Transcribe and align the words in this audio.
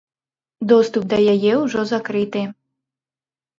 Доступ 0.71 1.03
да 1.11 1.19
яе 1.35 1.53
ўжо 1.65 1.79
закрыты. 1.93 2.45